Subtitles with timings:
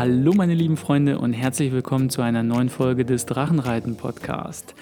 [0.00, 4.74] Hallo meine lieben Freunde und herzlich willkommen zu einer neuen Folge des Drachenreiten Podcast.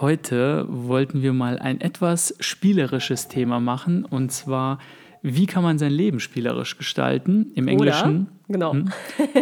[0.00, 4.78] Heute wollten wir mal ein etwas spielerisches Thema machen und zwar
[5.22, 7.50] wie kann man sein Leben spielerisch gestalten?
[7.56, 8.28] Im Englischen.
[8.46, 8.72] Oder, genau.
[8.74, 8.92] Hm,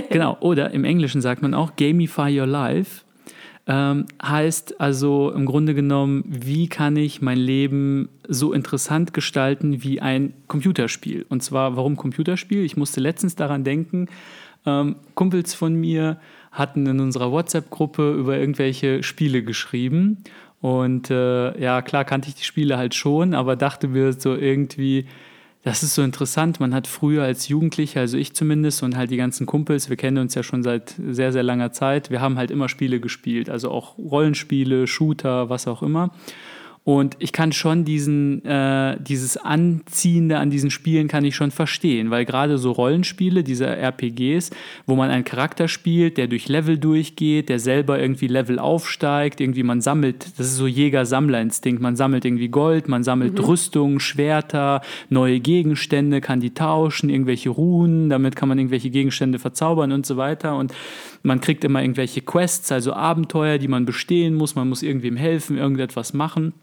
[0.09, 0.39] genau.
[0.41, 3.03] Oder im Englischen sagt man auch Gamify Your Life.
[3.67, 10.01] Ähm, heißt also im Grunde genommen, wie kann ich mein Leben so interessant gestalten wie
[10.01, 11.27] ein Computerspiel?
[11.29, 12.65] Und zwar, warum Computerspiel?
[12.65, 14.09] Ich musste letztens daran denken,
[14.69, 16.19] ähm, Kumpels von mir
[16.53, 20.19] hatten in unserer WhatsApp-Gruppe über irgendwelche Spiele geschrieben.
[20.61, 25.07] Und äh, ja, klar kannte ich die Spiele halt schon, aber dachte mir so irgendwie,
[25.63, 26.61] das ist so interessant.
[26.61, 30.19] Man hat früher als Jugendlicher, also ich zumindest und halt die ganzen Kumpels, wir kennen
[30.19, 33.71] uns ja schon seit sehr, sehr langer Zeit, wir haben halt immer Spiele gespielt, also
[33.71, 36.11] auch Rollenspiele, Shooter, was auch immer.
[36.89, 42.11] Und ich kann schon diesen, äh, dieses Anziehende an diesen Spielen kann ich schon verstehen,
[42.11, 44.49] weil gerade so Rollenspiele, diese RPGs,
[44.87, 49.65] wo man einen Charakter spielt, der durch Level durchgeht, der selber irgendwie Level aufsteigt, irgendwie
[49.65, 53.45] man sammelt, das ist so Jäger-Sammler-Instinkt, man sammelt irgendwie Gold, man sammelt mhm.
[53.45, 59.93] Rüstung, Schwerter, neue Gegenstände, kann die tauschen, irgendwelche Runen, damit kann man irgendwelche Gegenstände verzaubern
[59.93, 60.57] und so weiter.
[60.57, 60.73] Und
[61.23, 65.59] man kriegt immer irgendwelche Quests, also Abenteuer, die man bestehen muss, man muss irgendwem helfen,
[65.59, 66.55] irgendetwas machen.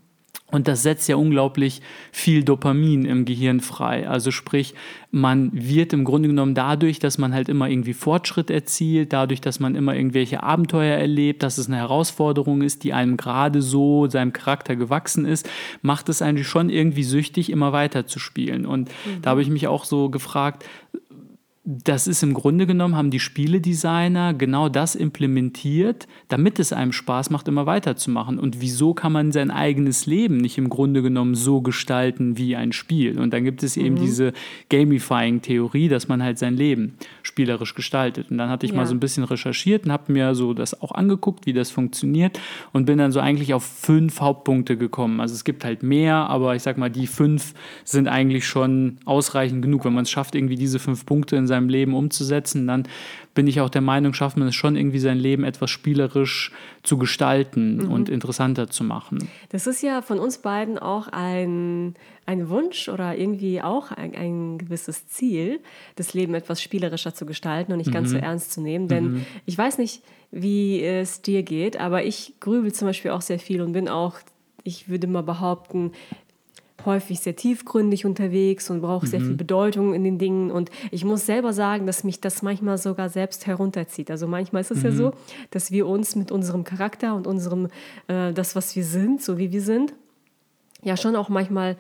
[0.52, 4.08] Und das setzt ja unglaublich viel Dopamin im Gehirn frei.
[4.08, 4.76] Also sprich,
[5.10, 9.60] man wird im Grunde genommen dadurch, dass man halt immer irgendwie Fortschritt erzielt, dadurch, dass
[9.60, 14.34] man immer irgendwelche Abenteuer erlebt, dass es eine Herausforderung ist, die einem gerade so seinem
[14.34, 15.50] Charakter gewachsen ist,
[15.82, 18.68] macht es eigentlich schon irgendwie süchtig, immer weiter zu spielen.
[18.68, 19.24] Und mhm.
[19.24, 20.64] da habe ich mich auch so gefragt,
[21.68, 27.32] das ist im Grunde genommen, haben die Spieledesigner genau das implementiert, damit es einem Spaß
[27.32, 28.38] macht, immer weiterzumachen.
[28.38, 32.72] Und wieso kann man sein eigenes Leben nicht im Grunde genommen so gestalten wie ein
[32.72, 33.20] Spiel?
[33.20, 34.00] Und dann gibt es eben mhm.
[34.00, 34.34] diese
[34.70, 38.30] Gamifying-Theorie, dass man halt sein Leben spielerisch gestaltet.
[38.30, 38.78] Und dann hatte ich ja.
[38.78, 42.40] mal so ein bisschen recherchiert und habe mir so das auch angeguckt, wie das funktioniert
[42.74, 45.20] und bin dann so eigentlich auf fünf Hauptpunkte gekommen.
[45.20, 49.64] Also es gibt halt mehr, aber ich sag mal, die fünf sind eigentlich schon ausreichend
[49.64, 49.84] genug.
[49.84, 52.88] Wenn man es schafft, irgendwie diese fünf Punkte in seinem Leben umzusetzen, dann
[53.34, 56.52] bin ich auch der Meinung, schafft man es schon irgendwie sein Leben etwas spielerisch
[56.84, 57.92] zu gestalten mhm.
[57.92, 59.30] und interessanter zu machen.
[59.50, 61.96] Das ist ja von uns beiden auch ein,
[62.26, 65.60] ein Wunsch oder irgendwie auch ein, ein gewisses Ziel,
[65.96, 68.24] das Leben etwas spielerischer zu gestalten und nicht ganz so mhm.
[68.24, 68.88] ernst zu nehmen.
[68.88, 69.26] Denn mhm.
[69.46, 70.02] ich weiß nicht,
[70.32, 74.16] wie es dir geht, aber ich grübel zum Beispiel auch sehr viel und bin auch
[74.66, 75.92] ich würde mal behaupten,
[76.86, 79.10] häufig sehr tiefgründig unterwegs und brauche mhm.
[79.10, 79.38] sehr viel mhm.
[79.38, 80.52] Bedeutung in den Dingen.
[80.52, 84.12] Und ich muss selber sagen, dass mich das manchmal sogar selbst herunterzieht.
[84.12, 84.86] Also manchmal ist es mhm.
[84.86, 85.14] ja so,
[85.52, 87.68] dass wir uns mit unserem Charakter und unserem,
[88.08, 89.94] äh, das, was wir sind, so wie wir sind,
[90.84, 91.78] ja schon auch manchmal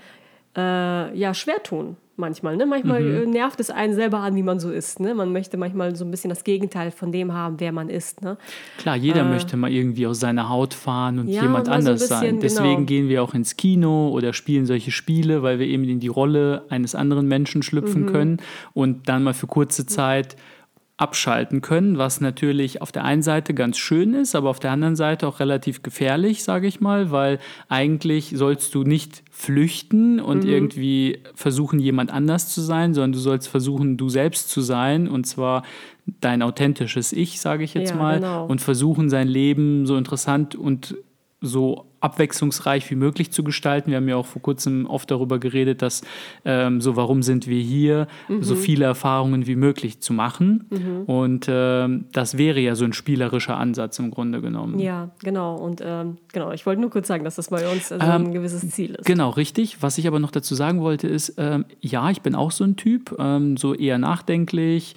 [0.55, 2.57] äh, ja, schwer tun manchmal.
[2.57, 2.65] Ne?
[2.65, 3.15] Manchmal mhm.
[3.15, 4.99] Äh, nervt es einen selber an, wie man so ist.
[4.99, 5.13] Ne?
[5.13, 8.21] Man möchte manchmal so ein bisschen das Gegenteil von dem haben, wer man ist.
[8.21, 8.37] Ne?
[8.77, 12.07] Klar, jeder äh, möchte mal irgendwie aus seiner Haut fahren und ja, jemand anders so
[12.07, 12.39] bisschen, sein.
[12.39, 12.85] Deswegen genau.
[12.85, 16.63] gehen wir auch ins Kino oder spielen solche Spiele, weil wir eben in die Rolle
[16.69, 18.11] eines anderen Menschen schlüpfen mhm.
[18.11, 18.37] können
[18.73, 20.35] und dann mal für kurze Zeit
[20.97, 24.95] abschalten können, was natürlich auf der einen Seite ganz schön ist, aber auf der anderen
[24.95, 30.49] Seite auch relativ gefährlich, sage ich mal, weil eigentlich sollst du nicht flüchten und mhm.
[30.49, 35.25] irgendwie versuchen, jemand anders zu sein, sondern du sollst versuchen, du selbst zu sein und
[35.25, 35.63] zwar
[36.21, 38.45] dein authentisches Ich, sage ich jetzt ja, mal, genau.
[38.45, 40.95] und versuchen, sein Leben so interessant und
[41.45, 43.89] so abwechslungsreich wie möglich zu gestalten.
[43.89, 46.03] Wir haben ja auch vor kurzem oft darüber geredet, dass
[46.43, 48.43] ähm, so, warum sind wir hier, mhm.
[48.43, 50.65] so viele Erfahrungen wie möglich zu machen.
[50.69, 51.03] Mhm.
[51.05, 54.79] Und ähm, das wäre ja so ein spielerischer Ansatz im Grunde genommen.
[54.79, 55.55] Ja, genau.
[55.55, 58.69] Und ähm, genau, ich wollte nur kurz sagen, dass das bei uns also ein gewisses
[58.69, 59.05] Ziel ist.
[59.05, 59.81] Genau, richtig.
[59.81, 62.75] Was ich aber noch dazu sagen wollte, ist, ähm, ja, ich bin auch so ein
[62.75, 64.95] Typ, ähm, so eher nachdenklich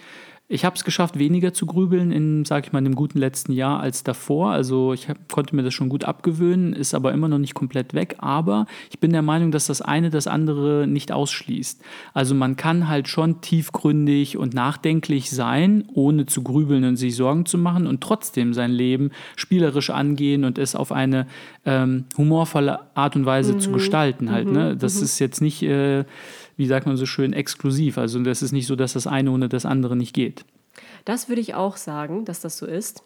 [0.51, 3.81] ich habe es geschafft, weniger zu grübeln in, sage ich mal, dem guten letzten Jahr
[3.81, 4.51] als davor.
[4.51, 7.93] Also ich hab, konnte mir das schon gut abgewöhnen, ist aber immer noch nicht komplett
[7.93, 8.17] weg.
[8.19, 11.83] Aber ich bin der Meinung, dass das eine das andere nicht ausschließt.
[12.15, 17.45] Also man kann halt schon tiefgründig und nachdenklich sein, ohne zu grübeln und sich Sorgen
[17.45, 21.27] zu machen und trotzdem sein Leben spielerisch angehen und es auf eine
[21.67, 23.61] ähm, humorvolle Art und Weise mhm.
[23.61, 24.51] zu gestalten halt.
[24.51, 24.73] Ne?
[24.73, 24.79] Mhm.
[24.79, 25.05] Das mhm.
[25.05, 25.63] ist jetzt nicht...
[25.63, 26.05] Äh,
[26.59, 27.97] wie sagt man so schön, exklusiv.
[27.97, 30.45] Also das ist nicht so, dass das eine ohne das andere nicht geht.
[31.05, 33.03] Das würde ich auch sagen, dass das so ist.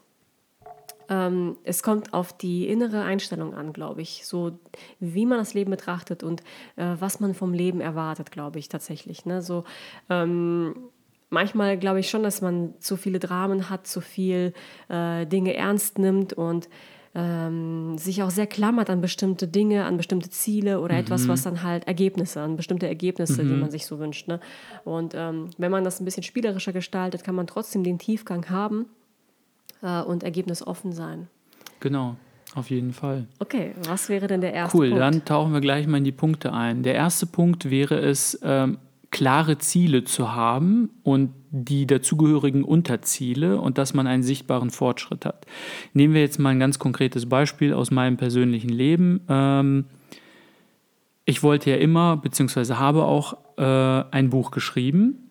[1.08, 4.26] Ähm, es kommt auf die innere Einstellung an, glaube ich.
[4.26, 4.58] So
[4.98, 6.40] wie man das Leben betrachtet und
[6.76, 9.26] äh, was man vom Leben erwartet, glaube ich tatsächlich.
[9.26, 9.42] Ne?
[9.42, 9.64] So,
[10.08, 10.74] ähm,
[11.28, 14.54] manchmal glaube ich schon, dass man zu viele Dramen hat, zu viel
[14.88, 16.70] äh, Dinge ernst nimmt und
[17.14, 21.00] ähm, sich auch sehr klammert an bestimmte Dinge, an bestimmte Ziele oder mhm.
[21.00, 23.48] etwas, was dann halt Ergebnisse, an bestimmte Ergebnisse, mhm.
[23.48, 24.28] die man sich so wünscht.
[24.28, 24.40] Ne?
[24.84, 28.86] Und ähm, wenn man das ein bisschen spielerischer gestaltet, kann man trotzdem den Tiefgang haben
[29.82, 31.28] äh, und ergebnisoffen sein.
[31.80, 32.16] Genau.
[32.54, 33.26] Auf jeden Fall.
[33.38, 35.02] Okay, was wäre denn der erste cool, Punkt?
[35.02, 36.82] Cool, dann tauchen wir gleich mal in die Punkte ein.
[36.82, 38.76] Der erste Punkt wäre es, ähm,
[39.12, 45.46] klare Ziele zu haben und die dazugehörigen Unterziele und dass man einen sichtbaren Fortschritt hat.
[45.92, 49.20] Nehmen wir jetzt mal ein ganz konkretes Beispiel aus meinem persönlichen Leben.
[49.28, 49.84] Ähm,
[51.24, 53.62] ich wollte ja immer, beziehungsweise habe auch äh,
[54.10, 55.21] ein Buch geschrieben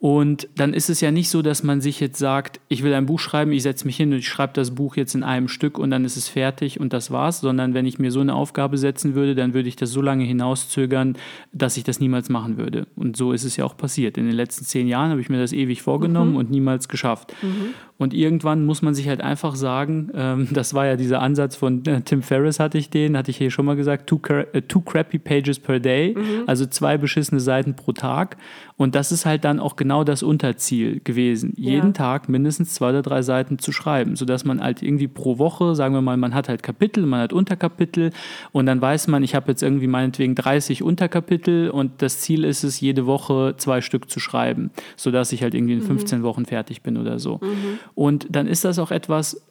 [0.00, 3.06] und dann ist es ja nicht so, dass man sich jetzt sagt, ich will ein
[3.06, 5.76] Buch schreiben, ich setze mich hin und ich schreibe das Buch jetzt in einem Stück
[5.76, 8.78] und dann ist es fertig und das war's, sondern wenn ich mir so eine Aufgabe
[8.78, 11.16] setzen würde, dann würde ich das so lange hinauszögern,
[11.52, 12.86] dass ich das niemals machen würde.
[12.94, 14.16] Und so ist es ja auch passiert.
[14.18, 16.36] In den letzten zehn Jahren habe ich mir das ewig vorgenommen mhm.
[16.36, 17.34] und niemals geschafft.
[17.42, 17.74] Mhm.
[17.98, 21.84] Und irgendwann muss man sich halt einfach sagen, ähm, das war ja dieser Ansatz von
[21.84, 24.80] äh, Tim Ferriss, hatte ich den, hatte ich hier schon mal gesagt, two, äh, two
[24.80, 26.44] crappy pages per day, mhm.
[26.46, 28.36] also zwei beschissene Seiten pro Tag.
[28.76, 31.72] Und das ist halt dann auch genau das Unterziel gewesen, ja.
[31.72, 35.74] jeden Tag mindestens zwei oder drei Seiten zu schreiben, sodass man halt irgendwie pro Woche,
[35.74, 38.12] sagen wir mal, man hat halt Kapitel, man hat Unterkapitel
[38.52, 42.62] und dann weiß man, ich habe jetzt irgendwie meinetwegen 30 Unterkapitel und das Ziel ist
[42.62, 46.22] es, jede Woche zwei Stück zu schreiben, sodass ich halt irgendwie in 15 mhm.
[46.22, 47.40] Wochen fertig bin oder so.
[47.42, 47.80] Mhm.
[47.98, 49.42] Und dann ist das auch etwas,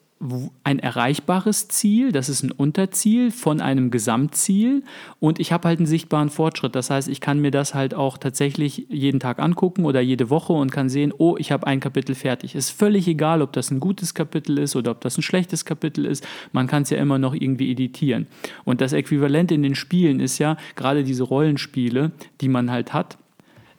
[0.64, 4.84] ein erreichbares Ziel, das ist ein Unterziel von einem Gesamtziel
[5.20, 6.74] und ich habe halt einen sichtbaren Fortschritt.
[6.74, 10.54] Das heißt, ich kann mir das halt auch tatsächlich jeden Tag angucken oder jede Woche
[10.54, 12.56] und kann sehen, oh, ich habe ein Kapitel fertig.
[12.56, 16.06] Ist völlig egal, ob das ein gutes Kapitel ist oder ob das ein schlechtes Kapitel
[16.06, 16.26] ist.
[16.54, 18.28] Man kann es ja immer noch irgendwie editieren.
[18.64, 23.18] Und das Äquivalent in den Spielen ist ja gerade diese Rollenspiele, die man halt hat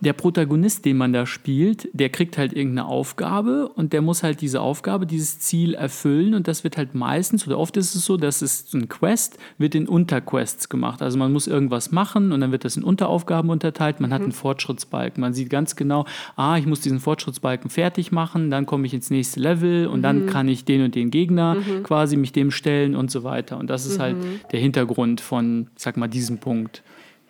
[0.01, 4.41] der Protagonist, den man da spielt, der kriegt halt irgendeine Aufgabe und der muss halt
[4.41, 8.17] diese Aufgabe, dieses Ziel erfüllen und das wird halt meistens oder oft ist es so,
[8.17, 11.03] dass es ein Quest wird in Unterquests gemacht.
[11.03, 13.99] Also man muss irgendwas machen und dann wird das in Unteraufgaben unterteilt.
[13.99, 14.15] Man mhm.
[14.15, 15.21] hat einen Fortschrittsbalken.
[15.21, 16.05] Man sieht ganz genau,
[16.37, 20.03] ah, ich muss diesen Fortschrittsbalken fertig machen, dann komme ich ins nächste Level und mhm.
[20.03, 21.83] dann kann ich den und den Gegner mhm.
[21.83, 23.59] quasi mich dem stellen und so weiter.
[23.59, 24.41] Und das ist halt mhm.
[24.53, 26.85] der Hintergrund von, sag mal, diesem Punkt.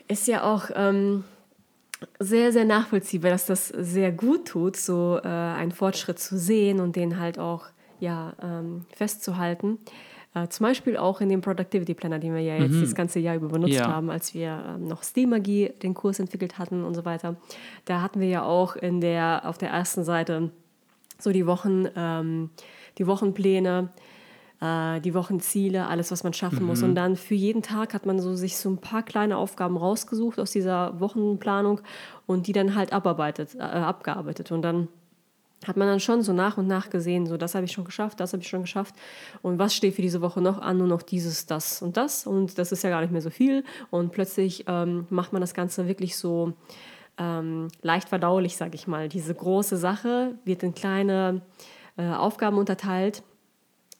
[0.06, 1.25] Ist ja auch ähm
[2.19, 6.97] sehr, sehr nachvollziehbar, dass das sehr gut tut, so äh, einen Fortschritt zu sehen und
[6.97, 7.67] den halt auch
[8.00, 9.79] ja, ähm, festzuhalten.
[10.35, 12.83] Äh, zum Beispiel auch in dem Productivity Planner, den wir ja jetzt mhm.
[12.83, 13.89] das ganze Jahr über benutzt ja.
[13.89, 17.37] haben, als wir ähm, noch Steamagie den Kurs entwickelt hatten und so weiter.
[17.85, 20.50] Da hatten wir ja auch in der, auf der ersten Seite
[21.19, 22.50] so die Wochen, ähm,
[22.99, 23.89] die Wochenpläne,
[24.61, 26.67] äh, die Wochenziele, alles, was man schaffen mhm.
[26.67, 26.83] muss.
[26.83, 30.39] Und dann für jeden Tag hat man so sich so ein paar kleine Aufgaben rausgesucht
[30.39, 31.81] aus dieser Wochenplanung
[32.27, 34.51] und die dann halt abarbeitet, äh, abgearbeitet.
[34.51, 34.89] Und dann
[35.67, 38.21] hat man dann schon so nach und nach gesehen, so das habe ich schon geschafft,
[38.21, 38.95] das habe ich schon geschafft
[39.43, 42.59] und was steht für diese Woche noch an, nur noch dieses, das und das und
[42.59, 45.89] das ist ja gar nicht mehr so viel und plötzlich ähm, macht man das Ganze
[45.89, 46.53] wirklich so
[47.19, 49.09] ähm, leicht verdaulich, sage ich mal.
[49.09, 51.43] Diese große Sache wird in kleine
[51.97, 53.25] äh, Aufgaben unterteilt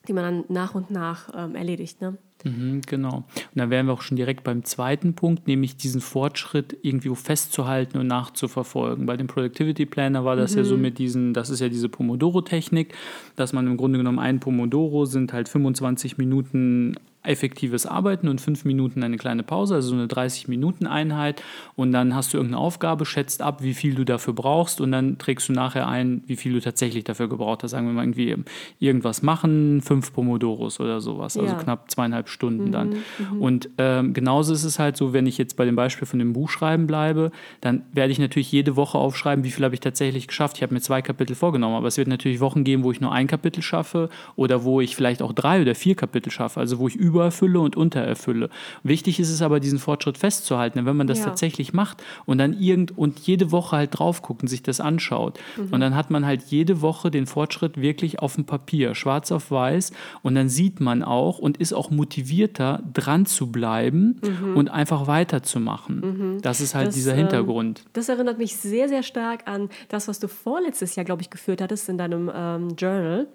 [0.09, 2.01] die man dann nach und nach ähm, erledigt.
[2.01, 2.17] Ne?
[2.45, 3.17] Mhm, genau.
[3.17, 7.99] Und dann wären wir auch schon direkt beim zweiten Punkt, nämlich diesen Fortschritt irgendwie festzuhalten
[7.99, 9.07] und nachzuverfolgen.
[9.07, 10.59] Bei dem Productivity Planner war das mhm.
[10.59, 10.83] ja so mhm.
[10.83, 12.95] mit diesen, das ist ja diese Pomodoro-Technik,
[13.37, 16.95] dass man im Grunde genommen ein Pomodoro sind halt 25 Minuten
[17.29, 21.43] effektives Arbeiten und fünf Minuten eine kleine Pause, also so eine 30-Minuten-Einheit.
[21.77, 25.19] Und dann hast du irgendeine Aufgabe, schätzt ab, wie viel du dafür brauchst und dann
[25.19, 27.73] trägst du nachher ein, wie viel du tatsächlich dafür gebraucht hast.
[27.73, 28.37] Sagen wir mal irgendwie
[28.79, 31.59] irgendwas machen, fünf Pomodoros oder sowas, also ja.
[31.59, 32.89] knapp zweieinhalb Stunden mhm, dann.
[32.89, 33.43] Mhm.
[33.43, 36.33] Und ähm, genauso ist es halt so, wenn ich jetzt bei dem Beispiel von dem
[36.33, 40.57] Buchschreiben bleibe, dann werde ich natürlich jede Woche aufschreiben, wie viel habe ich tatsächlich geschafft.
[40.57, 43.13] Ich habe mir zwei Kapitel vorgenommen, aber es wird natürlich Wochen geben, wo ich nur
[43.13, 46.89] ein Kapitel schaffe oder wo ich vielleicht auch drei oder vier Kapitel schaffe, also wo
[46.89, 48.49] ich über übererfülle und untererfülle.
[48.83, 50.87] Wichtig ist es aber, diesen Fortschritt festzuhalten.
[50.87, 51.25] wenn man das ja.
[51.27, 55.39] tatsächlich macht und dann irgend und jede Woche halt drauf guckt und sich das anschaut.
[55.57, 55.73] Mhm.
[55.73, 59.51] Und dann hat man halt jede Woche den Fortschritt wirklich auf dem Papier, schwarz auf
[59.51, 59.93] weiß.
[60.23, 64.57] Und dann sieht man auch und ist auch motivierter, dran zu bleiben mhm.
[64.57, 66.01] und einfach weiterzumachen.
[66.01, 66.43] Mhm.
[66.43, 67.85] Das ist halt das, dieser ähm, Hintergrund.
[67.93, 71.61] das erinnert mich sehr, sehr stark an das, was du vorletztes Jahr, glaube ich, geführt
[71.61, 73.27] hattest in deinem ähm, Journal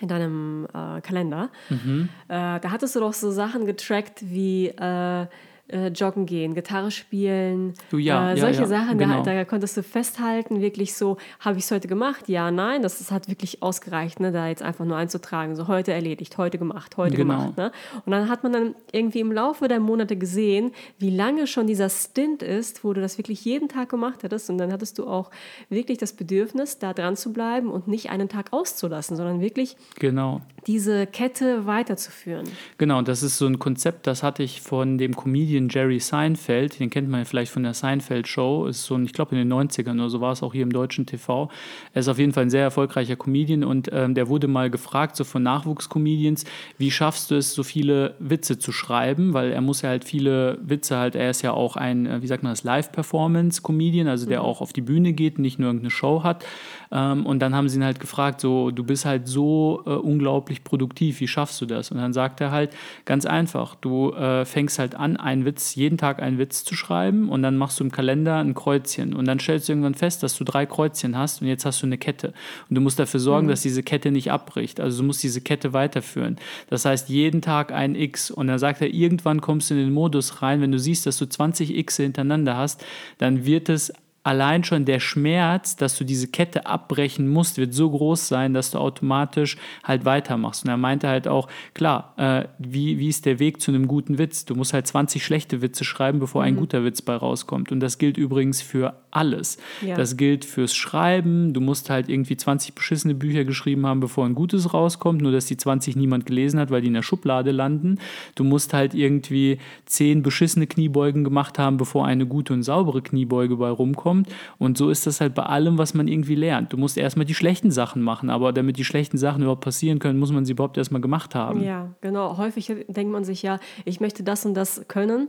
[0.00, 1.50] in deinem äh, Kalender.
[1.68, 2.08] Mhm.
[2.28, 5.26] Äh, da hattest du doch so Sachen getrackt wie, äh,
[5.68, 9.22] äh, joggen gehen, Gitarre spielen, Du, ja, äh, ja, solche ja, Sachen, genau.
[9.22, 12.28] da, da konntest du festhalten, wirklich so, habe ich es heute gemacht?
[12.28, 15.92] Ja, nein, das, das hat wirklich ausgereicht, ne, da jetzt einfach nur einzutragen, so heute
[15.92, 17.38] erledigt, heute gemacht, heute Genau.
[17.38, 17.56] gemacht.
[17.56, 17.72] Ne?
[18.04, 21.88] Und dann hat man dann irgendwie im Laufe der Monate gesehen, wie lange schon dieser
[21.88, 25.30] Stint ist, wo du das wirklich jeden Tag gemacht hattest und dann hattest du auch
[25.68, 30.42] wirklich das Bedürfnis, da dran zu bleiben und nicht einen Tag auszulassen, sondern wirklich Genau.
[30.66, 32.46] diese Kette weiterzuführen.
[32.78, 36.90] Genau, das ist so ein Konzept, das hatte ich von dem Comedian Jerry Seinfeld, den
[36.90, 39.52] kennt man ja vielleicht von der Seinfeld Show, ist so ein, ich glaube in den
[39.52, 41.50] 90ern oder so war es auch hier im deutschen TV.
[41.92, 45.16] Er ist auf jeden Fall ein sehr erfolgreicher Comedian und ähm, der wurde mal gefragt,
[45.16, 46.44] so von Nachwuchscomedians,
[46.78, 50.58] wie schaffst du es, so viele Witze zu schreiben, weil er muss ja halt viele
[50.62, 54.42] Witze halt, er ist ja auch ein, äh, wie sagt man das, Live-Performance-Comedian, also der
[54.42, 56.44] auch auf die Bühne geht, nicht nur irgendeine Show hat.
[56.92, 60.64] Ähm, und dann haben sie ihn halt gefragt, so, du bist halt so äh, unglaublich
[60.64, 61.90] produktiv, wie schaffst du das?
[61.90, 62.70] Und dann sagt er halt,
[63.04, 67.30] ganz einfach, du äh, fängst halt an, einen Witz, jeden Tag einen Witz zu schreiben
[67.30, 70.36] und dann machst du im Kalender ein Kreuzchen und dann stellst du irgendwann fest, dass
[70.36, 72.34] du drei Kreuzchen hast und jetzt hast du eine Kette.
[72.68, 74.80] Und du musst dafür sorgen, dass diese Kette nicht abbricht.
[74.80, 76.36] Also du musst diese Kette weiterführen.
[76.68, 79.92] Das heißt, jeden Tag ein X und dann sagt er, irgendwann kommst du in den
[79.92, 82.84] Modus rein, wenn du siehst, dass du 20 X hintereinander hast,
[83.16, 83.92] dann wird es
[84.26, 88.72] allein schon der Schmerz, dass du diese Kette abbrechen musst, wird so groß sein, dass
[88.72, 90.64] du automatisch halt weitermachst.
[90.64, 94.18] Und er meinte halt auch, klar, äh, wie, wie ist der Weg zu einem guten
[94.18, 94.44] Witz?
[94.44, 97.70] Du musst halt 20 schlechte Witze schreiben, bevor ein guter Witz bei rauskommt.
[97.70, 99.58] Und das gilt übrigens für alles.
[99.80, 99.94] Ja.
[99.94, 101.52] Das gilt fürs Schreiben.
[101.52, 105.46] Du musst halt irgendwie 20 beschissene Bücher geschrieben haben, bevor ein gutes rauskommt, nur dass
[105.46, 108.00] die 20 niemand gelesen hat, weil die in der Schublade landen.
[108.34, 113.56] Du musst halt irgendwie 10 beschissene Kniebeugen gemacht haben, bevor eine gute und saubere Kniebeuge
[113.56, 114.15] bei rumkommt.
[114.58, 116.72] Und so ist das halt bei allem, was man irgendwie lernt.
[116.72, 120.18] Du musst erstmal die schlechten Sachen machen, aber damit die schlechten Sachen überhaupt passieren können,
[120.18, 121.62] muss man sie überhaupt erstmal gemacht haben.
[121.62, 122.36] Ja, genau.
[122.38, 125.28] Häufig denkt man sich ja, ich möchte das und das können.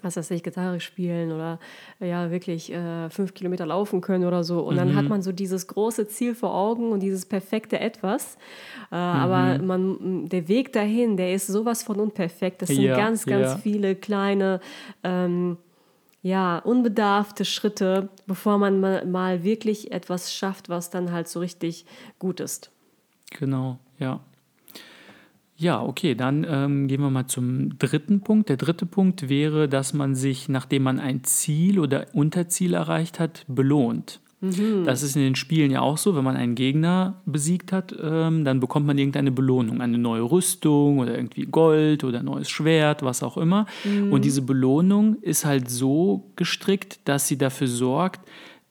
[0.00, 1.60] Was weiß ich, Gitarre spielen oder
[2.00, 4.60] ja, wirklich äh, fünf Kilometer laufen können oder so.
[4.60, 8.38] Und dann hat man so dieses große Ziel vor Augen und dieses perfekte Etwas.
[8.90, 12.62] Äh, Aber man, der Weg dahin, der ist sowas von unperfekt.
[12.62, 13.58] Das sind Ja, ganz, ganz ja.
[13.58, 14.60] viele kleine,
[15.04, 15.58] ähm,
[16.22, 21.84] ja, unbedarfte Schritte, bevor man mal, wirklich etwas schafft, was dann halt so richtig
[22.18, 22.70] gut ist.
[23.38, 24.20] Genau, ja.
[25.56, 28.48] Ja, okay, dann ähm, gehen wir mal zum dritten Punkt.
[28.48, 33.44] Der dritte Punkt wäre, dass man sich, nachdem man ein Ziel oder Unterziel erreicht hat,
[33.48, 34.20] belohnt.
[34.84, 38.44] Das ist in den Spielen ja auch so, wenn man einen Gegner besiegt hat, ähm,
[38.44, 43.02] dann bekommt man irgendeine Belohnung, eine neue Rüstung oder irgendwie Gold oder ein neues Schwert,
[43.02, 43.66] was auch immer.
[44.10, 48.20] Und diese Belohnung ist halt so gestrickt, dass sie dafür sorgt,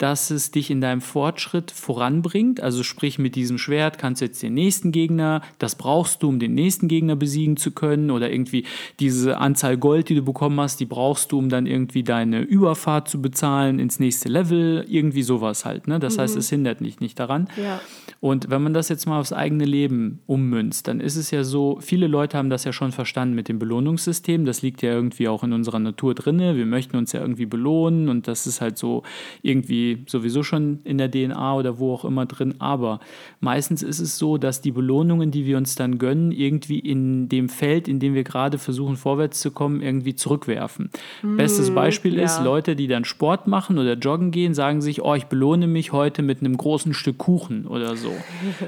[0.01, 2.60] dass es dich in deinem Fortschritt voranbringt.
[2.60, 6.39] Also sprich, mit diesem Schwert kannst du jetzt den nächsten Gegner, das brauchst du, um
[6.39, 8.10] den nächsten Gegner besiegen zu können.
[8.10, 8.65] Oder irgendwie
[9.00, 13.10] diese Anzahl Gold, die du bekommen hast, die brauchst du, um dann irgendwie deine Überfahrt
[13.10, 14.84] zu bezahlen ins nächste Level.
[14.89, 15.88] Irgendwie sowas halt.
[15.88, 16.00] Ne?
[16.00, 17.48] Das heißt, es hindert dich nicht daran.
[17.55, 17.79] Ja.
[18.22, 21.77] Und wenn man das jetzt mal aufs eigene Leben ummünzt, dann ist es ja so,
[21.79, 24.46] viele Leute haben das ja schon verstanden mit dem Belohnungssystem.
[24.46, 26.55] Das liegt ja irgendwie auch in unserer Natur drinne.
[26.55, 29.03] Wir möchten uns ja irgendwie belohnen und das ist halt so
[29.43, 32.55] irgendwie sowieso schon in der DNA oder wo auch immer drin.
[32.60, 33.00] Aber
[33.39, 37.50] meistens ist es so, dass die Belohnungen, die wir uns dann gönnen, irgendwie in dem
[37.50, 40.89] Feld, in dem wir gerade versuchen vorwärts zu kommen, irgendwie zurückwerfen.
[41.21, 42.43] Bestes Beispiel ist, ja.
[42.43, 46.21] Leute, die dann Sport machen oder joggen gehen, sagen sich, oh, ich belohne mich heute
[46.21, 48.12] mit einem großen Stück Kuchen oder so.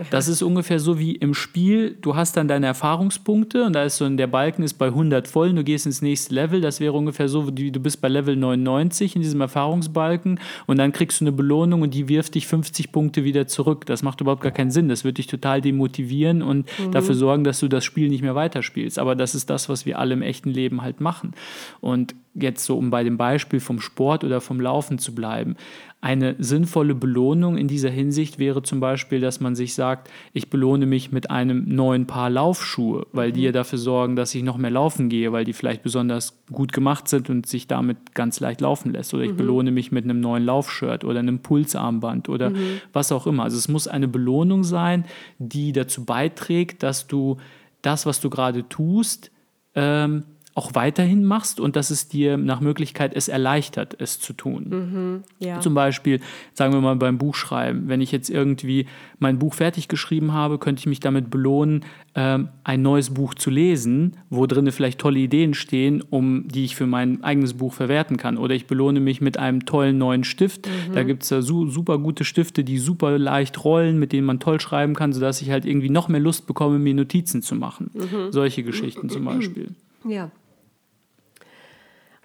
[0.10, 3.98] Das ist ungefähr so wie im Spiel, du hast dann deine Erfahrungspunkte und da ist
[3.98, 6.62] so, der Balken ist bei 100 voll und du gehst ins nächste Level.
[6.62, 10.92] Das wäre ungefähr so, wie du bist bei Level 99 in diesem Erfahrungsbalken und dann
[10.92, 13.86] kriegst du eine Belohnung und die wirft dich 50 Punkte wieder zurück.
[13.86, 14.90] Das macht überhaupt gar keinen Sinn.
[14.90, 19.00] Das wird dich total demotivieren und dafür sorgen, dass du das Spiel nicht mehr weiterspielst.
[19.00, 21.34] Aber das ist das, was wir alle im echten Leben halt machen.
[21.82, 25.56] Und jetzt so, um bei dem Beispiel vom Sport oder vom Laufen zu bleiben.
[26.04, 30.86] Eine sinnvolle Belohnung in dieser Hinsicht wäre zum Beispiel, dass man sich sagt, ich belohne
[30.86, 34.70] mich mit einem neuen Paar Laufschuhe, weil die ja dafür sorgen, dass ich noch mehr
[34.70, 38.92] laufen gehe, weil die vielleicht besonders gut gemacht sind und sich damit ganz leicht laufen
[38.92, 39.14] lässt.
[39.14, 42.52] Oder ich belohne mich mit einem neuen Laufshirt oder einem Pulsarmband oder
[42.92, 43.44] was auch immer.
[43.44, 45.06] Also es muss eine Belohnung sein,
[45.40, 47.38] die dazu beiträgt, dass du
[47.82, 49.32] das, was du gerade tust,
[49.74, 50.24] ähm,
[50.56, 55.24] auch weiterhin machst und dass es dir nach Möglichkeit es erleichtert, es zu tun.
[55.40, 55.60] Ja.
[55.60, 56.20] Zum Beispiel,
[56.54, 58.86] sagen wir mal beim Buchschreiben, wenn ich jetzt irgendwie
[59.20, 63.50] mein Buch fertig geschrieben habe, könnte ich mich damit belohnen, ähm, ein neues Buch zu
[63.50, 68.18] lesen, wo drin vielleicht tolle Ideen stehen, um die ich für mein eigenes Buch verwerten
[68.18, 68.38] kann.
[68.38, 70.68] Oder ich belohne mich mit einem tollen neuen Stift.
[70.94, 74.40] Da gibt es ja su super gute Stifte, die super leicht rollen, mit denen man
[74.40, 77.90] toll schreiben kann, sodass ich halt irgendwie noch mehr Lust bekomme, mir Notizen zu machen.
[78.30, 79.70] Solche Geschichten zum Beispiel.
[80.08, 80.30] Ja.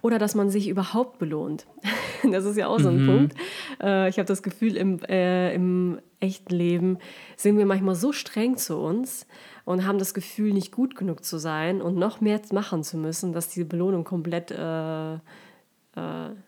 [0.02, 1.67] Oder dass man sich überhaupt belohnt.
[2.33, 3.07] Das ist ja auch so ein mhm.
[3.07, 3.37] Punkt.
[3.81, 6.99] Äh, ich habe das Gefühl, im, äh, im echten Leben
[7.37, 9.25] sind wir manchmal so streng zu uns
[9.64, 13.33] und haben das Gefühl, nicht gut genug zu sein und noch mehr machen zu müssen,
[13.33, 15.19] dass diese Belohnung komplett äh, äh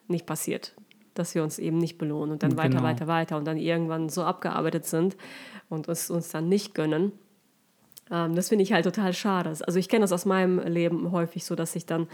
[0.08, 0.74] nicht passiert.
[1.14, 2.62] Dass wir uns eben nicht belohnen und dann genau.
[2.64, 5.16] weiter, weiter, weiter und dann irgendwann so abgearbeitet sind
[5.68, 7.12] und es uns dann nicht gönnen.
[8.10, 9.50] Ähm, das finde ich halt total schade.
[9.50, 12.08] Also ich kenne das aus meinem Leben häufig so, dass ich dann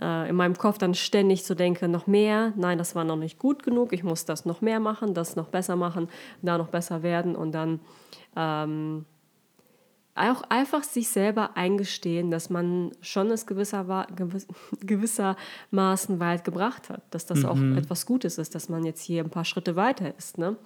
[0.00, 3.38] äh, in meinem Kopf dann ständig so denke, noch mehr, nein, das war noch nicht
[3.38, 6.08] gut genug, ich muss das noch mehr machen, das noch besser machen,
[6.42, 7.80] da noch besser werden und dann
[8.36, 9.06] ähm,
[10.14, 14.06] auch einfach sich selber eingestehen, dass man schon es gewisser,
[14.80, 17.46] gewissermaßen weit gebracht hat, dass das mhm.
[17.46, 20.56] auch etwas Gutes ist, dass man jetzt hier ein paar Schritte weiter ist, ne?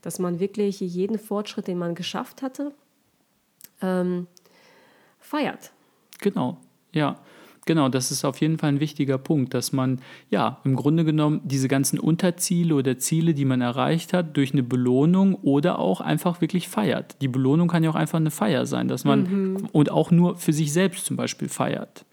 [0.00, 2.72] dass man wirklich jeden Fortschritt, den man geschafft hatte,
[3.80, 4.26] ähm,
[5.18, 5.72] feiert.
[6.18, 6.58] Genau,
[6.92, 7.18] ja.
[7.66, 11.40] Genau, das ist auf jeden Fall ein wichtiger Punkt, dass man ja im Grunde genommen
[11.44, 16.40] diese ganzen Unterziele oder Ziele, die man erreicht hat, durch eine Belohnung oder auch einfach
[16.40, 17.16] wirklich feiert.
[17.20, 19.68] Die Belohnung kann ja auch einfach eine Feier sein, dass man mhm.
[19.72, 22.04] und auch nur für sich selbst zum Beispiel feiert.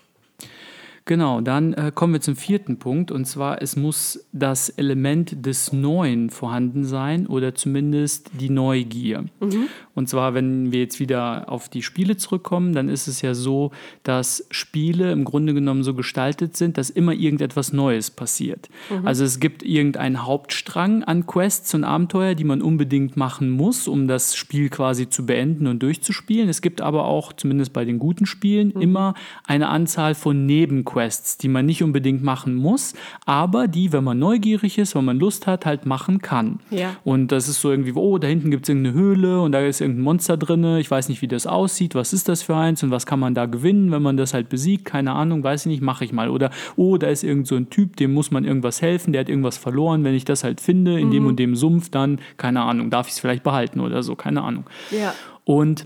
[1.12, 5.74] Genau, dann äh, kommen wir zum vierten Punkt und zwar es muss das Element des
[5.74, 9.26] Neuen vorhanden sein oder zumindest die Neugier.
[9.42, 9.68] Mhm.
[9.94, 13.72] Und zwar, wenn wir jetzt wieder auf die Spiele zurückkommen, dann ist es ja so,
[14.04, 18.70] dass Spiele im Grunde genommen so gestaltet sind, dass immer irgendetwas Neues passiert.
[18.90, 19.06] Mhm.
[19.06, 24.08] Also es gibt irgendeinen Hauptstrang an Quests und Abenteuer, die man unbedingt machen muss, um
[24.08, 26.48] das Spiel quasi zu beenden und durchzuspielen.
[26.48, 28.82] Es gibt aber auch, zumindest bei den guten Spielen, mhm.
[28.82, 29.14] immer
[29.46, 31.01] eine Anzahl von Nebenquests,
[31.38, 32.94] die man nicht unbedingt machen muss,
[33.26, 36.60] aber die, wenn man neugierig ist, wenn man Lust hat, halt machen kann.
[36.70, 36.96] Ja.
[37.04, 39.82] Und das ist so irgendwie, oh, da hinten gibt es irgendeine Höhle und da ist
[39.82, 42.92] irgendein Monster drin, ich weiß nicht, wie das aussieht, was ist das für eins und
[42.92, 45.82] was kann man da gewinnen, wenn man das halt besiegt, keine Ahnung, weiß ich nicht,
[45.82, 46.30] mache ich mal.
[46.30, 49.30] Oder, oh, da ist irgend so ein Typ, dem muss man irgendwas helfen, der hat
[49.30, 51.12] irgendwas verloren, wenn ich das halt finde, in mhm.
[51.12, 54.42] dem und dem Sumpf, dann, keine Ahnung, darf ich es vielleicht behalten oder so, keine
[54.44, 54.66] Ahnung.
[54.92, 55.14] Ja.
[55.44, 55.86] Und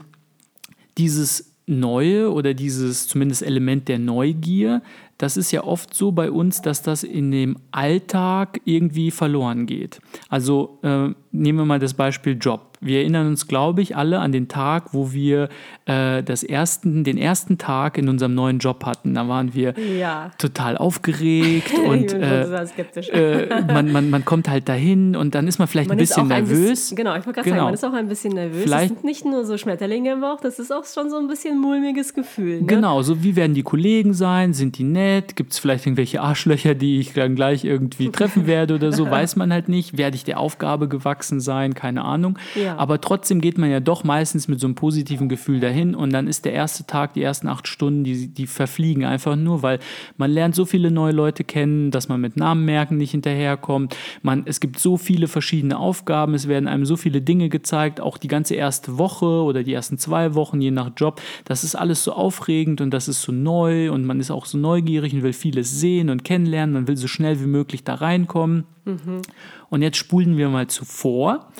[0.97, 4.83] dieses Neue oder dieses zumindest Element der Neugier,
[5.17, 9.99] das ist ja oft so bei uns, dass das in dem Alltag irgendwie verloren geht.
[10.29, 12.75] Also äh, nehmen wir mal das Beispiel Job.
[12.81, 15.49] Wir erinnern uns, glaube ich, alle an den Tag, wo wir
[15.85, 19.13] äh, das ersten, den ersten Tag in unserem neuen Job hatten.
[19.15, 20.31] Da waren wir ja.
[20.37, 25.67] total aufgeregt und äh, äh, man, man, man kommt halt dahin und dann ist man
[25.67, 26.91] vielleicht man ein bisschen nervös.
[26.91, 27.55] Ein genau, ich wollte gerade genau.
[27.55, 28.63] sagen, man ist auch ein bisschen nervös.
[28.63, 31.27] Vielleicht, das sind nicht nur so Schmetterlinge im Bauch, das ist auch schon so ein
[31.27, 32.61] bisschen mulmiges Gefühl.
[32.61, 32.67] Ne?
[32.67, 34.53] Genau, so wie werden die Kollegen sein?
[34.53, 35.35] Sind die nett?
[35.35, 39.09] Gibt es vielleicht irgendwelche Arschlöcher, die ich dann gleich irgendwie treffen werde oder so?
[39.09, 39.97] Weiß man halt nicht.
[39.97, 41.73] Werde ich der Aufgabe gewachsen sein?
[41.73, 42.37] Keine Ahnung.
[42.55, 42.77] Ja.
[42.77, 46.27] Aber trotzdem geht man ja doch meistens mit so einem positiven Gefühl dahin und dann
[46.27, 49.79] ist der erste Tag, die ersten acht Stunden, die, die verfliegen einfach nur, weil
[50.17, 53.95] man lernt so viele neue Leute kennen, dass man mit Namen merken nicht hinterherkommt.
[54.21, 58.17] Man, es gibt so viele verschiedene Aufgaben, es werden einem so viele Dinge gezeigt, auch
[58.17, 61.21] die ganze erste Woche oder die ersten zwei Wochen, je nach Job.
[61.45, 64.57] Das ist alles so aufregend und das ist so neu und man ist auch so
[64.57, 66.73] neugierig und will vieles sehen und kennenlernen.
[66.73, 68.65] Man will so schnell wie möglich da reinkommen.
[68.85, 69.21] Mhm.
[69.69, 71.51] Und jetzt spulen wir mal zuvor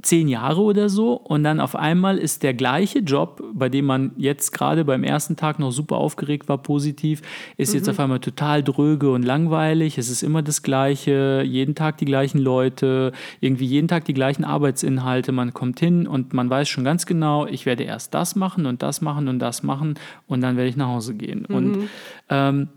[0.00, 4.12] zehn Jahre oder so und dann auf einmal ist der gleiche Job, bei dem man
[4.16, 7.20] jetzt gerade beim ersten Tag noch super aufgeregt war, positiv,
[7.56, 7.78] ist mhm.
[7.78, 9.98] jetzt auf einmal total dröge und langweilig.
[9.98, 14.44] Es ist immer das Gleiche, jeden Tag die gleichen Leute, irgendwie jeden Tag die gleichen
[14.44, 15.30] Arbeitsinhalte.
[15.30, 18.82] Man kommt hin und man weiß schon ganz genau, ich werde erst das machen und
[18.82, 21.46] das machen und das machen und dann werde ich nach Hause gehen.
[21.48, 21.54] Mhm.
[21.54, 21.88] Und
[22.30, 22.68] ähm,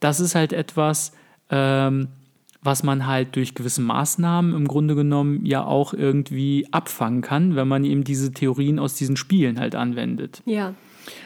[0.00, 1.12] das ist halt etwas,
[1.50, 2.08] ähm,
[2.68, 7.66] was man halt durch gewisse Maßnahmen im Grunde genommen ja auch irgendwie abfangen kann, wenn
[7.66, 10.42] man eben diese Theorien aus diesen Spielen halt anwendet.
[10.44, 10.74] Ja,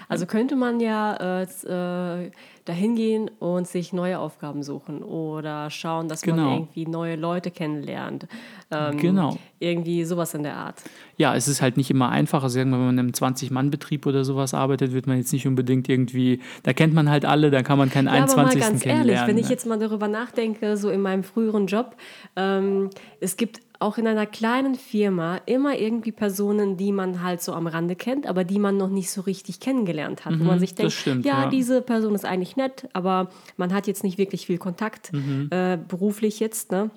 [0.08, 2.30] also könnte man ja äh, äh
[2.64, 6.44] dahin gehen und sich neue Aufgaben suchen oder schauen, dass genau.
[6.44, 8.28] man irgendwie neue Leute kennenlernt.
[8.70, 9.36] Ähm, genau.
[9.58, 10.80] Irgendwie sowas in der Art.
[11.16, 12.42] Ja, es ist halt nicht immer einfach.
[12.44, 16.40] Also wenn man in einem 20-Mann-Betrieb oder sowas arbeitet, wird man jetzt nicht unbedingt irgendwie,
[16.62, 18.38] da kennt man halt alle, da kann man keinen ja, 21.
[18.38, 19.50] Aber mal ganz ehrlich, wenn ich ne?
[19.50, 21.96] jetzt mal darüber nachdenke, so in meinem früheren Job,
[22.36, 22.90] ähm,
[23.20, 27.66] es gibt auch in einer kleinen Firma immer irgendwie Personen, die man halt so am
[27.66, 30.34] Rande kennt, aber die man noch nicht so richtig kennengelernt hat.
[30.34, 33.72] Mhm, wo man sich denkt, stimmt, ja, ja, diese Person ist eigentlich nett, aber man
[33.72, 35.48] hat jetzt nicht wirklich viel Kontakt, mhm.
[35.50, 36.90] äh, beruflich jetzt, ne?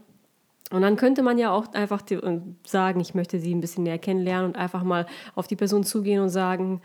[0.71, 2.01] Und dann könnte man ja auch einfach
[2.65, 6.21] sagen, ich möchte sie ein bisschen näher kennenlernen und einfach mal auf die Person zugehen
[6.21, 6.81] und sagen,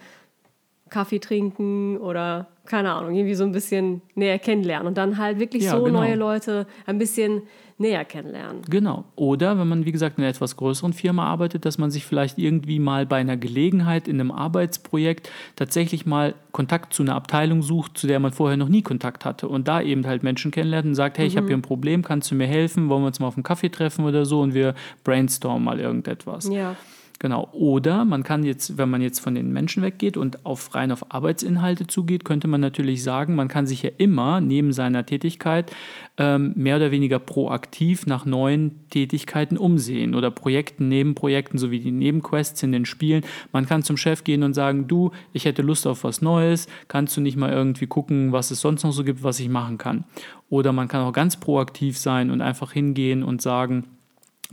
[0.90, 5.64] Kaffee trinken oder keine Ahnung, irgendwie so ein bisschen näher kennenlernen und dann halt wirklich
[5.64, 6.00] Ja, so genau.
[6.00, 7.42] neue Leute ein bisschen
[7.78, 8.62] näher kennenlernen.
[8.68, 9.04] Genau.
[9.16, 12.38] Oder wenn man, wie gesagt, in einer etwas größeren Firma arbeitet, dass man sich vielleicht
[12.38, 17.96] irgendwie mal bei einer Gelegenheit in einem Arbeitsprojekt tatsächlich mal Kontakt zu einer Abteilung sucht,
[17.96, 20.94] zu der man vorher noch nie Kontakt hatte und da eben halt Menschen kennenlernt und
[20.94, 23.26] sagt, hey, ich habe hier ein Problem, kannst du mir helfen, wollen wir uns mal
[23.26, 26.48] auf einen Kaffee treffen oder so und wir brainstormen mal irgendetwas.
[26.48, 26.76] Ja.
[27.22, 27.50] Genau.
[27.52, 31.12] Oder man kann jetzt, wenn man jetzt von den Menschen weggeht und auf rein auf
[31.12, 35.70] Arbeitsinhalte zugeht, könnte man natürlich sagen, man kann sich ja immer neben seiner Tätigkeit
[36.16, 42.62] ähm, mehr oder weniger proaktiv nach neuen Tätigkeiten umsehen oder Projekten, Nebenprojekten sowie die Nebenquests
[42.62, 43.22] in den Spielen.
[43.52, 47.18] Man kann zum Chef gehen und sagen, du, ich hätte Lust auf was Neues, kannst
[47.18, 50.04] du nicht mal irgendwie gucken, was es sonst noch so gibt, was ich machen kann.
[50.48, 53.84] Oder man kann auch ganz proaktiv sein und einfach hingehen und sagen,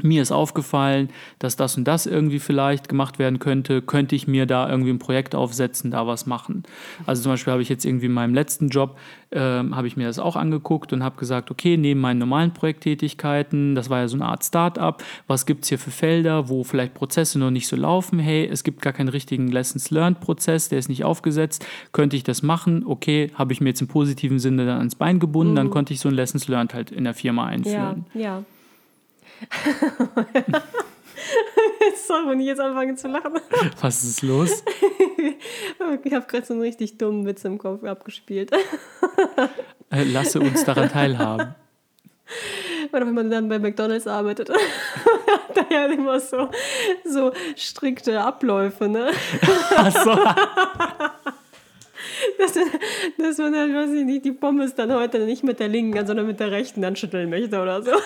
[0.03, 4.45] mir ist aufgefallen, dass das und das irgendwie vielleicht gemacht werden könnte, könnte ich mir
[4.45, 6.63] da irgendwie ein Projekt aufsetzen, da was machen.
[7.05, 8.97] Also zum Beispiel habe ich jetzt irgendwie in meinem letzten Job,
[9.31, 13.75] ähm, habe ich mir das auch angeguckt und habe gesagt, okay, neben meinen normalen Projekttätigkeiten,
[13.75, 16.93] das war ja so eine Art Start-up, was gibt es hier für Felder, wo vielleicht
[16.93, 21.03] Prozesse noch nicht so laufen, hey, es gibt gar keinen richtigen Lessons-Learned-Prozess, der ist nicht
[21.03, 24.95] aufgesetzt, könnte ich das machen, okay, habe ich mir jetzt im positiven Sinne dann ans
[24.95, 28.05] Bein gebunden, dann konnte ich so ein Lessons-Learned halt in der Firma Ja, einführen.
[28.13, 28.43] ja.
[32.08, 33.39] Sorry, wenn ich jetzt anfange zu lachen.
[33.82, 34.63] Was ist los?
[36.04, 38.52] Ich habe gerade so einen richtig dummen Witz im Kopf abgespielt.
[39.89, 41.56] Äh, lasse uns daran teilhaben.
[42.91, 46.50] Oder wenn man dann bei McDonalds arbeitet, da ja immer so,
[47.06, 49.12] so strikte Abläufe, ne?
[49.76, 50.17] Achso,
[52.38, 52.54] Dass,
[53.18, 56.28] dass man halt, weiß ich nicht, die Pommes dann heute nicht mit der linken, sondern
[56.28, 57.92] mit der rechten dann schütteln möchte oder so.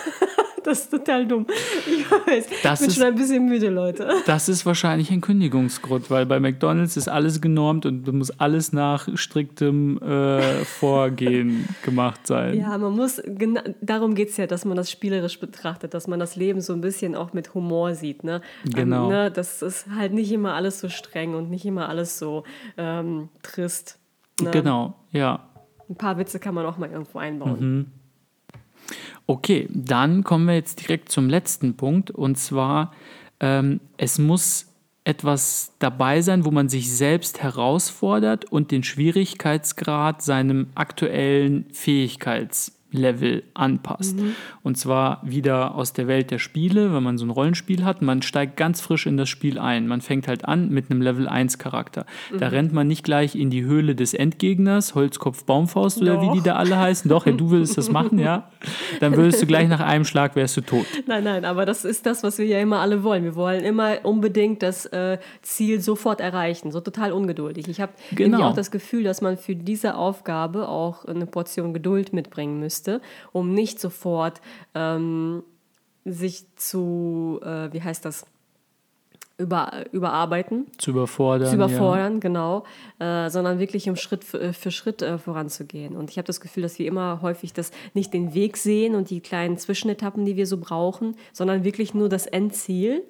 [0.63, 1.47] Das ist total dumm.
[1.87, 4.07] Ich weiß, Das ich bin ist- schon ein bisschen müde, Leute.
[4.27, 9.07] das ist wahrscheinlich ein Kündigungsgrund, weil bei McDonalds ist alles genormt und muss alles nach
[9.17, 12.59] striktem äh, Vorgehen gemacht sein.
[12.59, 16.19] Ja, man muss, gena- darum geht es ja, dass man das spielerisch betrachtet, dass man
[16.19, 18.23] das Leben so ein bisschen auch mit Humor sieht.
[18.23, 18.41] Ne?
[18.71, 19.05] Genau.
[19.05, 19.31] Ähm, ne?
[19.31, 22.43] Das ist halt nicht immer alles so streng und nicht immer alles so
[22.77, 23.97] ähm, trist.
[24.41, 24.51] Ne?
[24.51, 25.47] Genau, ja.
[25.89, 27.91] Ein paar Witze kann man auch mal irgendwo einbauen.
[29.27, 32.91] Okay, dann kommen wir jetzt direkt zum letzten Punkt und zwar,
[33.39, 34.67] ähm, es muss
[35.03, 41.65] etwas dabei sein, wo man sich selbst herausfordert und den Schwierigkeitsgrad seinem aktuellen
[42.91, 44.17] Fähigkeitslevel anpasst.
[44.63, 48.21] Und zwar wieder aus der Welt der Spiele, wenn man so ein Rollenspiel hat, man
[48.21, 49.87] steigt ganz frisch in das Spiel ein.
[49.87, 52.05] Man fängt halt an mit einem Level 1 Charakter.
[52.37, 56.41] Da rennt man nicht gleich in die Höhle des Endgegners, Holzkopf, Baumfaust oder wie die
[56.41, 57.09] da alle heißen.
[57.09, 58.49] Doch, ja, du würdest das machen, ja.
[58.99, 60.85] Dann würdest du gleich nach einem Schlag wärst du tot.
[61.07, 63.23] Nein, nein, aber das ist das, was wir ja immer alle wollen.
[63.23, 67.67] Wir wollen immer unbedingt das äh, Ziel sofort erreichen, so total ungeduldig.
[67.67, 68.37] Ich habe Genau.
[68.37, 72.80] irgendwie auch das Gefühl, dass man für diese Aufgabe auch eine Portion Geduld mitbringen müsste,
[73.31, 74.41] um nicht sofort
[74.75, 75.43] ähm,
[76.05, 78.25] sich zu, äh, wie heißt das,
[79.37, 81.49] über, überarbeiten, Zu überfordern.
[81.49, 82.63] zu überfordern, genau,
[82.99, 85.95] äh, sondern wirklich um Schritt für, für Schritt äh, voranzugehen.
[85.95, 89.09] Und ich habe das Gefühl, dass wir immer häufig das nicht den Weg sehen und
[89.09, 93.03] die kleinen Zwischenetappen, die wir so brauchen, sondern wirklich nur das Endziel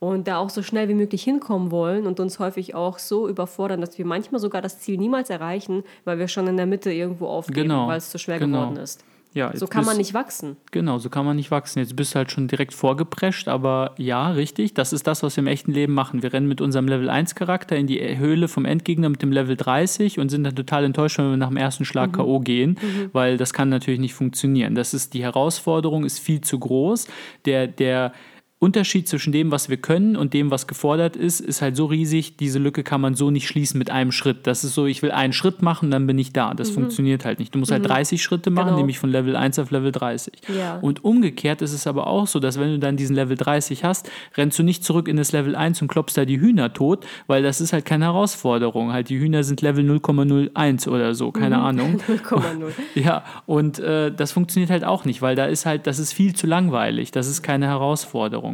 [0.00, 3.80] und da auch so schnell wie möglich hinkommen wollen und uns häufig auch so überfordern,
[3.80, 7.28] dass wir manchmal sogar das Ziel niemals erreichen, weil wir schon in der Mitte irgendwo
[7.28, 8.60] aufgeben, Genau, weil es zu schwer genau.
[8.62, 9.04] geworden ist.
[9.36, 10.56] Ja, So kann man bist- nicht wachsen.
[10.70, 11.78] Genau, so kann man nicht wachsen.
[11.80, 15.42] Jetzt bist du halt schon direkt vorgeprescht, aber ja, richtig, das ist das, was wir
[15.42, 16.22] im echten Leben machen.
[16.22, 19.54] Wir rennen mit unserem Level 1 Charakter in die Höhle vom Endgegner mit dem Level
[19.54, 22.40] 30 und sind dann total enttäuscht, wenn wir nach dem ersten Schlag K.O.
[22.40, 22.78] gehen,
[23.12, 24.74] weil das kann natürlich nicht funktionieren.
[24.74, 27.06] Das ist, die Herausforderung ist viel zu groß.
[27.44, 28.12] Der, der
[28.58, 32.38] Unterschied zwischen dem, was wir können und dem, was gefordert ist, ist halt so riesig,
[32.38, 34.46] diese Lücke kann man so nicht schließen mit einem Schritt.
[34.46, 36.54] Das ist so, ich will einen Schritt machen, dann bin ich da.
[36.54, 37.54] Das funktioniert halt nicht.
[37.54, 38.78] Du musst halt 30 Schritte machen, Genau.
[38.78, 40.32] nämlich von Level 1 auf Level 30.
[40.58, 40.78] Ja.
[40.80, 44.10] Und umgekehrt ist es aber auch so, dass wenn du dann diesen Level 30 hast,
[44.38, 47.42] rennst du nicht zurück in das Level 1 und klopfst da die Hühner tot, weil
[47.42, 48.90] das ist halt keine Herausforderung.
[48.90, 52.00] Halt die Hühner sind Level 0,01 oder so, keine Ahnung.
[52.08, 52.72] 0,0.
[52.94, 56.34] Ja, und äh, das funktioniert halt auch nicht, weil da ist halt, das ist viel
[56.34, 58.45] zu langweilig, das ist keine Herausforderung.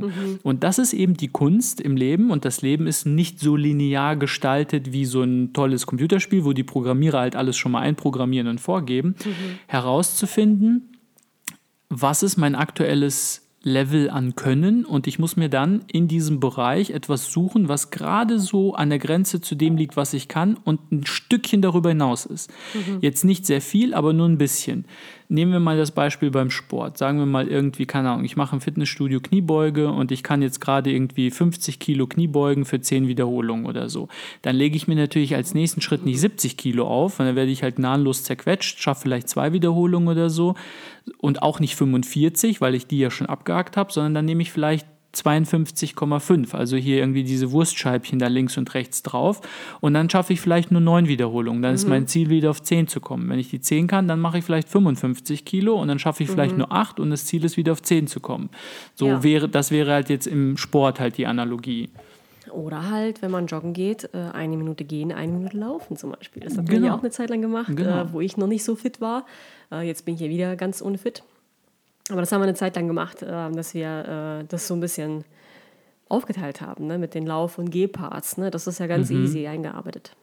[0.42, 4.16] Und das ist eben die Kunst im Leben und das Leben ist nicht so linear
[4.16, 8.60] gestaltet wie so ein tolles Computerspiel, wo die Programmierer halt alles schon mal einprogrammieren und
[8.60, 9.14] vorgeben,
[9.66, 10.92] herauszufinden,
[11.88, 16.90] was ist mein aktuelles Level an Können und ich muss mir dann in diesem Bereich
[16.90, 20.90] etwas suchen, was gerade so an der Grenze zu dem liegt, was ich kann und
[20.90, 22.52] ein Stückchen darüber hinaus ist.
[23.00, 24.84] Jetzt nicht sehr viel, aber nur ein bisschen.
[25.32, 26.98] nehmen wir mal das Beispiel beim Sport.
[26.98, 30.60] Sagen wir mal irgendwie, keine Ahnung, ich mache im Fitnessstudio Kniebeuge und ich kann jetzt
[30.60, 34.08] gerade irgendwie 50 Kilo Kniebeugen für 10 Wiederholungen oder so.
[34.42, 37.50] Dann lege ich mir natürlich als nächsten Schritt nicht 70 Kilo auf, und dann werde
[37.50, 40.54] ich halt gnadenlos zerquetscht, schaffe vielleicht zwei Wiederholungen oder so
[41.18, 44.52] und auch nicht 45, weil ich die ja schon abgehakt habe, sondern dann nehme ich
[44.52, 46.54] vielleicht 52,5.
[46.54, 49.40] Also hier irgendwie diese Wurstscheibchen da links und rechts drauf.
[49.80, 51.62] Und dann schaffe ich vielleicht nur neun Wiederholungen.
[51.62, 51.76] Dann mhm.
[51.76, 53.28] ist mein Ziel wieder auf 10 zu kommen.
[53.28, 56.30] Wenn ich die 10 kann, dann mache ich vielleicht 55 Kilo und dann schaffe ich
[56.30, 56.34] mhm.
[56.34, 58.48] vielleicht nur 8 und das Ziel ist wieder auf 10 zu kommen.
[58.94, 59.22] So ja.
[59.22, 61.90] wäre, das wäre halt jetzt im Sport halt die Analogie.
[62.50, 66.42] Oder halt, wenn man joggen geht, äh, eine Minute gehen, eine Minute laufen zum Beispiel.
[66.42, 66.86] Das habe genau.
[66.86, 68.02] ich auch eine Zeit lang gemacht, genau.
[68.02, 69.24] Äh, wo ich noch nicht so fit war.
[69.72, 71.22] Äh, jetzt bin ich ja wieder ganz unfit.
[72.10, 74.80] Aber das haben wir eine Zeit lang gemacht, äh, dass wir äh, das so ein
[74.80, 75.24] bisschen
[76.08, 78.36] aufgeteilt haben ne, mit den Lauf- und Gehparts.
[78.36, 78.50] Ne?
[78.50, 79.24] Das ist ja ganz mhm.
[79.24, 80.14] easy eingearbeitet.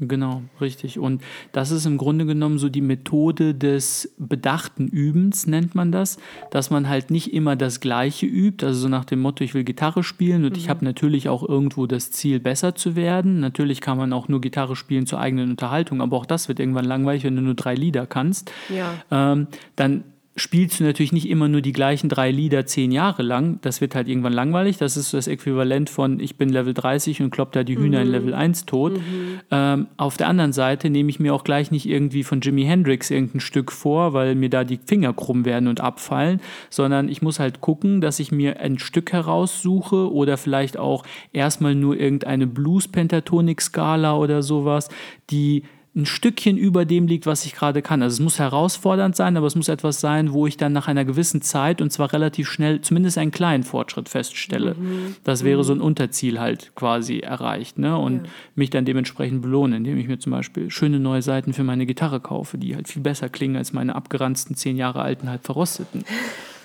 [0.00, 0.98] Genau, richtig.
[0.98, 6.18] Und das ist im Grunde genommen so die Methode des bedachten Übens, nennt man das,
[6.50, 9.64] dass man halt nicht immer das Gleiche übt, also so nach dem Motto, ich will
[9.64, 10.58] Gitarre spielen und mhm.
[10.58, 13.40] ich habe natürlich auch irgendwo das Ziel, besser zu werden.
[13.40, 16.84] Natürlich kann man auch nur Gitarre spielen zur eigenen Unterhaltung, aber auch das wird irgendwann
[16.84, 18.52] langweilig, wenn du nur drei Lieder kannst.
[18.68, 18.94] Ja.
[19.10, 20.04] Ähm, dann
[20.38, 23.58] spielst du natürlich nicht immer nur die gleichen drei Lieder zehn Jahre lang.
[23.62, 24.78] Das wird halt irgendwann langweilig.
[24.78, 28.06] Das ist das Äquivalent von ich bin Level 30 und klopp da die Hühner mhm.
[28.06, 28.94] in Level 1 tot.
[28.94, 29.40] Mhm.
[29.50, 33.10] Ähm, auf der anderen Seite nehme ich mir auch gleich nicht irgendwie von Jimi Hendrix
[33.10, 37.40] irgendein Stück vor, weil mir da die Finger krumm werden und abfallen, sondern ich muss
[37.40, 44.16] halt gucken, dass ich mir ein Stück heraussuche oder vielleicht auch erstmal nur irgendeine Blues-Pentatonik-Skala
[44.16, 44.88] oder sowas,
[45.30, 45.64] die
[45.98, 48.02] ein Stückchen über dem liegt, was ich gerade kann.
[48.02, 51.04] Also es muss herausfordernd sein, aber es muss etwas sein, wo ich dann nach einer
[51.04, 54.74] gewissen Zeit und zwar relativ schnell zumindest einen kleinen Fortschritt feststelle.
[54.74, 55.16] Mhm.
[55.24, 55.64] Das wäre mhm.
[55.64, 57.78] so ein Unterziel halt quasi erreicht.
[57.78, 57.98] Ne?
[57.98, 58.32] Und ja.
[58.54, 62.20] mich dann dementsprechend belohne, indem ich mir zum Beispiel schöne neue Seiten für meine Gitarre
[62.20, 66.04] kaufe, die halt viel besser klingen als meine abgeranzten zehn Jahre alten, halt verrosteten.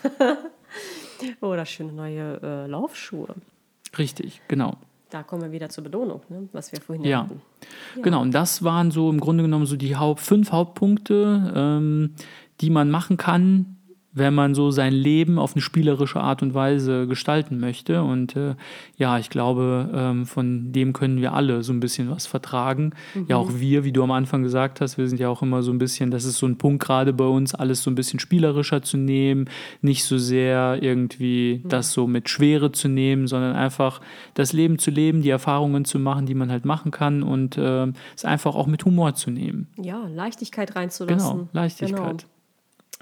[1.42, 3.34] Oder schöne neue äh, Laufschuhe.
[3.98, 4.78] Richtig, genau
[5.14, 6.50] da kommen wir wieder zur Belohnung, ne?
[6.54, 7.24] was wir vorhin ja.
[7.24, 7.42] hatten.
[7.96, 8.22] Ja, genau.
[8.22, 12.16] Und das waren so im Grunde genommen so die Haupt, fünf Hauptpunkte, ähm,
[12.62, 13.78] die man machen kann,
[14.14, 18.04] wenn man so sein Leben auf eine spielerische Art und Weise gestalten möchte.
[18.04, 18.56] Und äh,
[18.98, 22.92] ja, ich glaube, ähm, von dem können wir alle so ein bisschen was vertragen.
[23.16, 23.26] Mhm.
[23.30, 25.72] Ja, auch wir, wie du am Anfang gesagt hast, wir sind ja auch immer so
[25.72, 28.84] ein bisschen, das ist so ein Punkt gerade bei uns, alles so ein bisschen spielerischer
[28.84, 29.50] zu nehmen,
[29.82, 31.70] nicht so sehr irgendwie mhm.
[31.70, 34.00] das so mit Schwere zu nehmen, sondern einfach
[34.36, 37.88] das Leben zu leben, die Erfahrungen zu machen, die man halt machen kann und äh,
[38.16, 39.68] es einfach auch mit Humor zu nehmen.
[39.82, 41.32] Ja, Leichtigkeit reinzulassen.
[41.32, 42.00] Genau, Leichtigkeit.
[42.00, 42.33] Genau.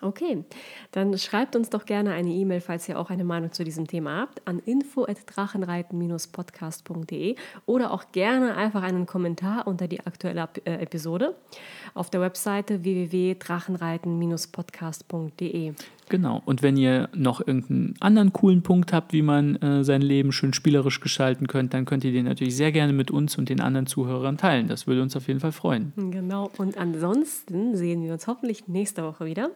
[0.01, 0.43] Okay,
[0.91, 4.21] dann schreibt uns doch gerne eine E-Mail, falls ihr auch eine Meinung zu diesem Thema
[4.21, 7.35] habt, an info@drachenreiten-podcast.de
[7.65, 11.35] oder auch gerne einfach einen Kommentar unter die aktuelle äh, Episode
[11.93, 15.73] auf der Webseite www.drachenreiten-podcast.de.
[16.09, 16.41] Genau.
[16.45, 20.53] Und wenn ihr noch irgendeinen anderen coolen Punkt habt, wie man äh, sein Leben schön
[20.53, 23.87] spielerisch gestalten könnte, dann könnt ihr den natürlich sehr gerne mit uns und den anderen
[23.87, 24.67] Zuhörern teilen.
[24.67, 25.93] Das würde uns auf jeden Fall freuen.
[25.95, 26.51] Genau.
[26.57, 29.51] Und ansonsten sehen wir uns hoffentlich nächste Woche wieder.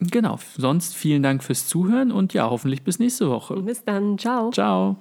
[0.00, 3.60] Genau, sonst vielen Dank fürs Zuhören und ja, hoffentlich bis nächste Woche.
[3.60, 4.50] Bis dann, ciao.
[4.50, 4.96] Ciao.